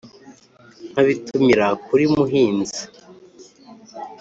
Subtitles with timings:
[0.91, 2.81] nkabitumira kuri muhinzi